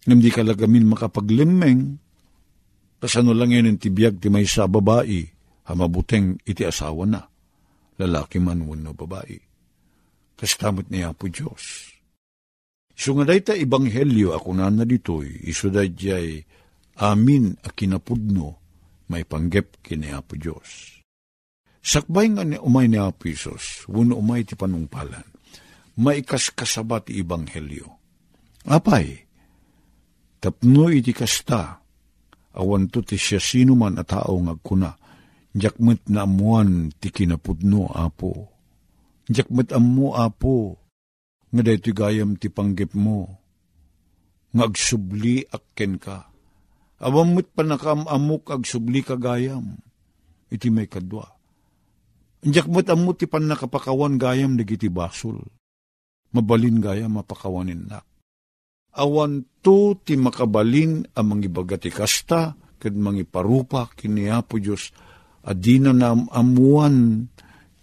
hindi 0.06 0.30
ka 0.34 0.42
lagamin 0.42 0.90
makapaglimeng, 0.90 1.98
kasano 2.98 3.34
lang 3.34 3.54
yan 3.54 3.78
ti 3.78 3.90
biyag 3.90 4.18
ti 4.18 4.28
may 4.30 4.46
sa 4.46 4.66
babae, 4.66 5.22
hamabuteng 5.70 6.42
iti 6.42 6.66
asawa 6.66 7.06
na, 7.06 7.22
lalaki 7.98 8.42
man 8.42 8.66
wano 8.66 8.94
babae. 8.94 9.38
Kastamot 10.34 10.90
niya 10.90 11.14
po 11.14 11.30
Diyos. 11.30 11.94
So 12.98 13.14
nga 13.16 13.24
dayta 13.24 13.54
ibanghelyo 13.54 14.34
ako 14.34 14.58
na 14.58 14.68
na 14.68 14.82
ditoy, 14.82 15.46
iso 15.46 15.70
jay 15.70 16.44
amin 16.98 17.56
a 17.64 17.70
kinapudno, 17.72 18.62
may 19.08 19.24
panggep 19.24 19.80
kini 19.84 20.12
Apo 20.12 20.36
Diyos. 20.36 21.00
Sakbay 21.82 22.30
nga 22.32 22.44
ni 22.46 22.56
umay 22.56 22.86
ni 22.86 22.96
Apo 22.96 23.26
Isos, 23.26 23.84
wano 23.90 24.16
umay 24.16 24.46
ti 24.46 24.54
panungpalan, 24.54 25.26
maikas 25.98 26.54
kasabat 26.54 27.10
Ibanghelyo. 27.10 27.88
Apay, 28.70 29.26
tapno 30.42 30.90
iti 30.90 31.14
kasta, 31.14 31.78
awan 32.58 32.90
to 32.90 33.06
ti 33.06 33.14
siya 33.14 33.38
sino 33.38 33.78
man 33.78 34.02
a 34.02 34.02
tao 34.02 34.42
ngagkuna, 34.42 34.90
jakmet 35.54 36.10
na 36.10 36.26
amuan 36.26 36.90
ti 36.98 37.14
kinapudno, 37.14 37.94
Apo. 37.94 38.50
Jakmet 39.30 39.70
amu, 39.70 40.18
Apo, 40.18 40.82
nga 41.54 41.62
dahito 41.62 41.94
gayam 41.94 42.34
ti 42.34 42.50
panggep 42.50 42.90
mo, 42.98 43.38
ngagsubli 44.50 45.46
akken 45.46 46.02
ka 46.02 46.32
Awamot 47.02 47.50
pa 47.50 47.66
nakamamok 47.66 48.54
ag 48.54 48.62
subli 48.62 49.02
kagayam. 49.02 49.74
Iti 50.54 50.70
may 50.70 50.86
kadwa. 50.86 51.26
Anjak 52.46 52.70
mo't 52.70 52.86
amot 52.86 53.18
ti 53.18 53.26
pan 53.26 53.50
nakapakawan 53.50 54.14
gayam 54.22 54.54
nagiti 54.54 54.86
basol. 54.86 55.42
Mabalin 56.30 56.78
gayam 56.78 57.18
mapakawanin 57.18 57.90
na. 57.90 57.98
Awan 58.92 59.62
to 59.64 59.96
ti 60.04 60.20
makabalin 60.20 61.06
ang 61.16 61.26
mangibagati 61.32 61.88
kasta, 61.88 62.52
kad 62.76 62.92
mangiparupa 62.92 63.88
kiniapo 63.94 64.60
Diyos, 64.60 64.92
adina 65.48 65.96
na 65.96 66.12
amuan 66.12 67.24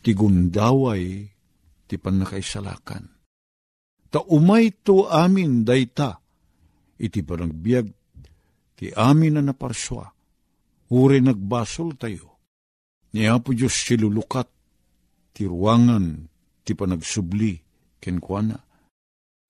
ti 0.03 0.11
gundaway 0.13 1.25
ti 1.89 1.95
panakaisalakan. 1.97 3.03
Ta 4.09 4.21
umay 4.29 4.69
to 4.85 5.09
amin 5.09 5.65
dayta, 5.65 6.19
iti 6.99 7.25
panagbiag 7.25 7.87
ti 8.77 8.93
amin 8.93 9.39
na 9.39 9.41
naparswa, 9.41 10.05
uri 10.93 11.19
nagbasol 11.25 11.97
tayo. 11.97 12.37
Ni 13.09 13.25
Apo 13.25 13.57
Diyos 13.57 13.73
silulukat, 13.73 14.45
ti 15.33 15.49
ruangan, 15.49 16.29
ti 16.61 16.77
panagsubli, 16.77 17.57
kenkwana. 17.97 18.68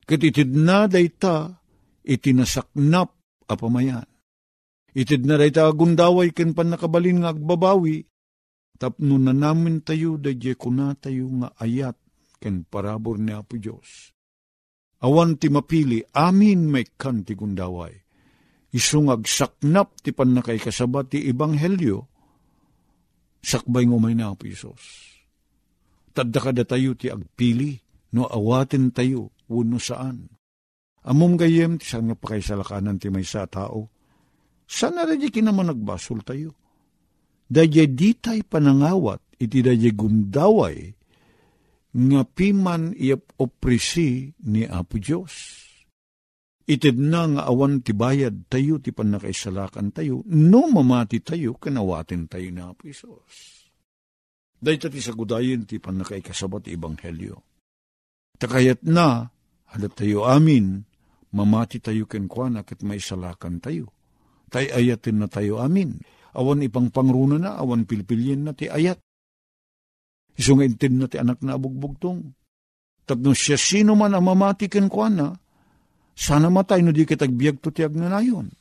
Katitid 0.09 0.57
na 0.57 0.89
dayta, 0.89 1.61
itinasaknap 2.01 3.13
apamayan. 3.45 4.09
Itid 4.97 5.29
na 5.29 5.37
dayta 5.37 5.69
agundaway 5.69 6.33
ken 6.33 6.57
pan 6.57 6.73
nakabalin 6.73 7.21
nga 7.21 7.37
agbabawi, 7.37 8.09
tapno 8.81 9.21
na 9.21 9.37
namin 9.37 9.85
tayo 9.85 10.17
dadye 10.17 10.57
kuna 10.57 10.97
tayo 10.97 11.29
nga 11.45 11.53
ayat 11.61 11.93
ken 12.41 12.65
parabor 12.65 13.21
ni 13.21 13.37
Apo 13.37 13.61
Diyos. 13.61 14.09
Awan 15.05 15.37
ti 15.37 15.53
mapili, 15.53 16.01
amin 16.17 16.65
may 16.65 16.89
kan 16.89 17.21
ti 17.21 17.37
gundaway 17.37 17.93
isungag 18.69 19.25
saknap 19.25 19.97
ti 20.01 20.13
pan 20.13 20.33
na 20.33 20.41
kay 20.45 20.61
kasabat 20.61 21.13
ti 21.13 21.25
Ibanghelyo, 21.29 22.05
sakbay 23.41 23.89
ngumay 23.89 24.13
na 24.13 24.33
ang 24.33 24.41
Isos. 24.45 25.17
Tadda 26.13 26.39
kada 26.41 26.63
tayo 26.65 26.93
ti 26.97 27.09
agpili, 27.09 27.77
no 28.13 28.29
awatin 28.29 28.93
tayo, 28.93 29.33
uno 29.49 29.77
saan. 29.81 30.29
Amom 31.05 31.35
gayem 31.39 31.79
ti 31.81 31.89
saan 31.89 32.11
nga 32.11 32.17
pakaisalakanan 32.17 33.01
ti 33.01 33.09
may 33.09 33.25
sa 33.25 33.49
tao. 33.49 33.89
Sana 34.69 35.03
radya 35.03 35.33
kinaman 35.33 35.73
nagbasol 35.73 36.21
tayo. 36.21 36.53
Dadya 37.49 37.89
di 37.89 38.13
tay 38.13 38.45
panangawat, 38.45 39.41
iti 39.41 39.65
dadya 39.65 39.89
gundaway, 39.89 40.93
nga 41.89 42.21
piman 42.21 42.93
iap 42.93 43.41
oprisi 43.41 44.29
ni 44.45 44.61
Apo 44.69 45.01
Diyos 45.01 45.65
Itid 46.69 47.01
na 47.01 47.25
nga 47.25 47.49
awan 47.49 47.81
ti 47.81 47.97
bayad 47.97 48.45
tayo, 48.45 48.77
ti 48.77 48.93
panakaisalakan 48.93 49.89
tayo, 49.89 50.21
no 50.29 50.69
mamati 50.69 51.17
tayo, 51.25 51.57
kanawatin 51.57 52.29
tayo 52.29 52.45
na 52.53 52.77
po 52.77 52.85
Isos. 52.85 53.65
Dahil 54.53 54.77
ti 54.77 55.01
sagudayin 55.01 55.65
ti 55.65 55.81
panakaikasabat 55.81 56.69
ti 56.69 56.77
Ebanghelyo. 56.77 57.41
Takayat 58.37 58.85
na, 58.85 59.33
halat 59.75 59.93
tayo 59.95 60.25
amin, 60.25 60.83
mamati 61.33 61.81
tayo 61.81 62.05
kenkwana 62.09 62.65
kat 62.65 62.81
may 62.81 63.01
salakan 63.01 63.61
tayo. 63.61 63.93
Tay 64.49 64.73
ayatin 64.73 65.21
na 65.21 65.27
tayo 65.29 65.61
amin. 65.61 66.01
Awan 66.33 66.65
ipang 66.65 66.89
pangruna 66.89 67.37
na, 67.37 67.57
awan 67.57 67.85
pilpilyin 67.85 68.49
na 68.49 68.53
ti 68.53 68.69
ayat. 68.69 68.97
Isungaintin 70.37 70.97
na 70.97 71.05
ti 71.05 71.17
anak 71.21 71.41
na 71.45 71.57
abugbugtong. 71.57 72.33
Tapno 73.05 73.33
siya 73.33 73.57
sino 73.57 73.97
man 73.97 74.13
ang 74.13 74.25
mamati 74.25 74.69
kenkwana, 74.69 75.33
sana 76.13 76.53
matay 76.53 76.85
no 76.85 76.93
di 76.93 77.09
kitagbiag 77.09 77.57
to 77.57 77.73
ti 77.73 77.81
agnanayon. 77.81 78.53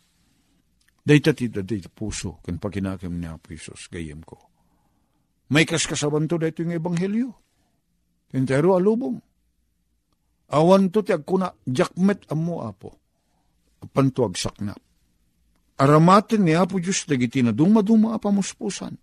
Dayta 1.05 1.33
ti 1.33 1.49
daday 1.49 1.85
puso, 1.89 2.41
kan 2.45 2.61
pakinakam 2.61 3.17
ni 3.17 3.25
Apo 3.29 3.57
Isos, 3.57 3.89
gayem 3.89 4.21
ko. 4.25 4.37
May 5.49 5.65
kaskasaban 5.65 6.29
to 6.29 6.37
dito 6.37 6.61
yung 6.61 6.77
ebanghelyo. 6.77 7.29
Entero 8.37 8.77
alubong. 8.77 9.17
Awan 10.49 10.89
to 10.89 11.05
ti 11.05 11.13
agkuna, 11.13 11.53
jakmet 11.69 12.25
amo 12.33 12.65
apo. 12.65 12.97
Pantuag 13.93 14.35
saknap. 14.35 14.81
Aramatin 15.79 16.43
ni 16.43 16.59
Apo 16.59 16.83
Diyos 16.83 17.07
dagiti 17.07 17.39
na 17.39 17.55
duma-duma 17.55 18.19
apamuspusan. 18.19 18.95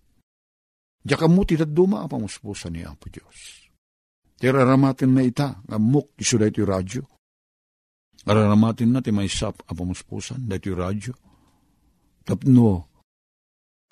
Mo 1.05 1.41
ti 1.47 1.55
duma 1.55 2.03
apamuspusan 2.03 2.75
ni 2.75 2.83
Apo 2.83 3.07
Diyos. 3.07 3.63
Tira 4.35 4.67
aramatin 4.67 5.15
na 5.15 5.23
ita, 5.23 5.63
ngamuk 5.63 6.19
iso 6.19 6.35
yung 6.35 6.67
radyo. 6.67 7.03
Araramatin 8.27 8.91
na 8.91 8.99
ti 8.99 9.15
may 9.15 9.31
sap 9.31 9.63
apamuspusan, 9.63 10.43
dito 10.43 10.75
yung 10.75 10.81
radyo. 10.83 11.13
Tapno, 12.27 12.91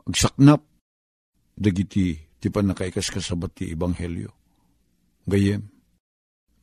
agsaknap, 0.04 0.60
dagiti 1.56 2.18
ti 2.44 2.48
panakaikas 2.52 3.08
kasabat 3.08 3.56
ti 3.56 3.72
Ebanghelyo. 3.72 4.32
Gayem, 5.24 5.64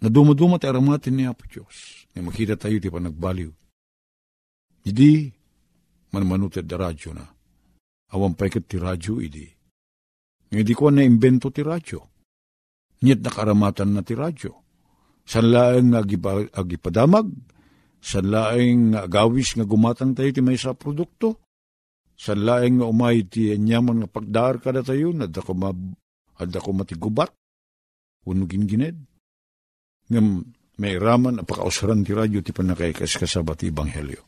na 0.01 0.09
dumaduma 0.09 0.57
ti 0.57 0.67
aramatin 0.67 1.15
ni 1.15 1.25
Apo 1.29 1.45
Diyos, 1.45 2.09
na 2.17 2.25
makita 2.25 2.57
tayo 2.57 2.81
ti 2.81 2.89
panagbaliw. 2.89 3.53
Idi, 4.89 5.29
manmanuted 6.17 6.65
da 6.65 6.81
radyo 6.81 7.13
na. 7.13 7.25
Awan 8.17 8.33
pa 8.33 8.49
ti 8.49 8.77
radyo, 8.81 9.21
idi. 9.21 9.45
Hindi 10.51 10.73
ko 10.75 10.91
na 10.91 11.05
imbento 11.05 11.53
ti 11.53 11.61
radyo. 11.61 12.01
Nyet 13.05 13.21
nakaramatan 13.23 13.93
na 13.93 14.03
ti 14.03 14.17
radyo. 14.17 14.53
San 15.29 15.53
laeng 15.53 15.95
agipadamag, 16.51 17.29
san 18.01 18.27
laeng 18.27 18.97
agawis 18.97 19.55
nga 19.55 19.69
gumatang 19.69 20.17
tayo 20.17 20.33
ti 20.33 20.43
may 20.43 20.59
sa 20.59 20.75
produkto, 20.75 21.45
sa 22.17 22.35
laeng 22.35 22.81
nga 22.83 22.89
umay 22.89 23.29
ti 23.29 23.53
anyaman 23.53 24.03
nga 24.03 24.09
pagdar 24.11 24.59
kada 24.65 24.83
tayo, 24.83 25.13
ma, 25.15 25.71
adda 26.41 26.59
ko 26.59 26.71
matigubat, 26.73 27.31
unugin 28.27 28.65
gined. 28.65 29.10
Ngam 30.11 30.27
may 30.81 30.99
raman, 30.99 31.41
apakausaran 31.41 32.03
ti 32.03 32.13
radyo 32.13 32.43
ti 32.43 32.51
panakaikas 32.51 33.15
kasabat 33.15 33.63
ti 33.63 33.71
Ebanghelyo. 33.71 34.23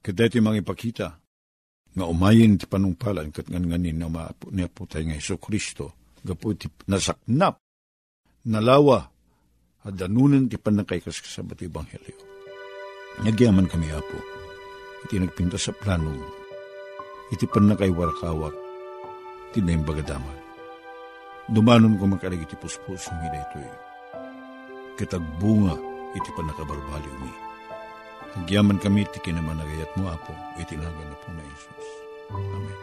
Kada 0.00 0.26
ti 0.26 0.40
mga 0.40 0.64
ipakita, 0.64 1.08
nga 1.94 2.04
umayin 2.08 2.56
ti 2.56 2.64
panungpalan, 2.64 3.30
kat 3.30 3.46
ngan 3.52 3.70
nganin 3.70 4.00
na 4.00 4.08
maapo 4.08 4.48
niya 4.50 4.72
po 4.72 4.88
tayo 4.88 5.06
nga 5.06 5.20
Iso 5.20 5.36
Kristo, 5.36 6.16
gapo 6.24 6.56
ti 6.56 6.66
nasaknap, 6.88 7.60
nalawa, 8.48 9.04
at 9.84 9.94
danunan 9.96 10.48
ti 10.48 10.56
panakaikas 10.56 11.20
kasabat 11.22 11.60
ti 11.60 11.68
Ebanghelyo. 11.68 12.16
Nagyaman 13.20 13.68
kami 13.68 13.92
apo, 13.92 14.18
iti 15.04 15.20
nagpinta 15.20 15.60
sa 15.60 15.76
planong 15.76 16.40
iti 17.30 17.46
pan 17.46 17.70
na 17.70 17.78
kay 17.78 17.94
warakawak, 17.94 18.54
tinayang 19.54 19.86
bagadaman. 19.86 20.38
Dumanon 21.50 21.98
ko 21.98 22.06
makalig 22.10 22.42
iti 22.42 22.58
puspos 22.58 23.06
ng 23.10 23.22
ito 23.30 23.58
eh. 23.62 23.89
Kitagbunga 24.98 25.74
iti 26.16 26.30
pan 26.34 26.50
nakabarbaliw 26.50 27.16
mi. 27.22 27.32
Nagyaman 28.38 28.78
kami 28.78 29.06
iti 29.06 29.18
kinamanagayat 29.22 29.90
mo, 29.98 30.06
Apo, 30.10 30.32
iti 30.58 30.78
nagan 30.78 31.10
na 31.10 31.16
po 31.18 31.28
na 31.34 31.42
Isus. 31.42 31.88
Amen. 32.30 32.78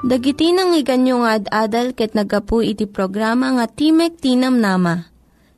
Dagiti 0.00 0.54
nang 0.56 0.72
iganyo 0.72 1.20
nga 1.20 1.36
ad-adal 1.36 1.92
ket 1.92 2.16
nagapu 2.16 2.64
iti 2.64 2.88
programa 2.88 3.52
nga 3.52 3.66
Timek 3.68 4.16
Tinam 4.16 4.56
Nama. 4.56 5.04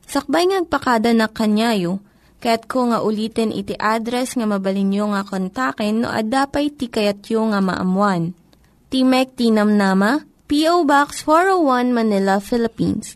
Sakbay 0.03 0.51
ngagpakada 0.51 1.15
na 1.15 1.31
kanyayo, 1.31 2.03
Kaya't 2.43 2.67
ko 2.67 2.91
nga 2.91 2.99
ulitin 2.99 3.55
iti 3.55 3.71
address 3.79 4.35
nga 4.35 4.43
mabalinyo 4.43 5.15
nga 5.15 5.23
kontaken 5.23 6.03
no 6.03 6.11
ad-dapay 6.11 6.75
tikayatyo 6.75 7.55
nga 7.55 7.63
maamuan. 7.63 8.35
Timek 8.91 9.39
Tinam 9.39 9.79
Nama, 9.79 10.19
P.O. 10.51 10.83
Box 10.83 11.23
401 11.23 11.95
Manila, 11.95 12.43
Philippines. 12.43 13.15